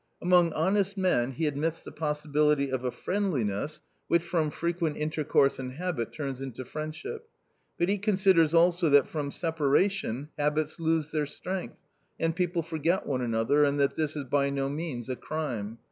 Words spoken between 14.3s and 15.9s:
no means a crime.